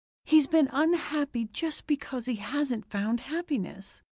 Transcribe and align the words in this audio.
He's 0.23 0.47
been 0.47 0.67
unhappy 0.73 1.45
just 1.53 1.85
because 1.85 2.25
he 2.25 2.37
hadn't 2.37 2.89
found 2.89 3.19
happiness. 3.19 4.01